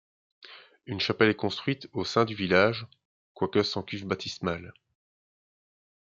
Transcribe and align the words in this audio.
Une 0.87 0.99
chapelle 0.99 1.29
est 1.29 1.35
construite 1.35 1.87
au 1.93 2.03
sein 2.05 2.25
du 2.25 2.33
village, 2.33 2.87
quoique 3.35 3.61
sans 3.61 3.83
cuve 3.83 4.07
baptismale. 4.07 4.73